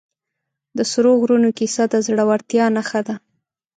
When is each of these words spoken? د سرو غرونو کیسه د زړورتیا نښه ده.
د 0.77 0.79
سرو 0.91 1.11
غرونو 1.21 1.49
کیسه 1.57 1.83
د 1.87 1.95
زړورتیا 2.05 2.65
نښه 2.75 3.01
ده. 3.07 3.15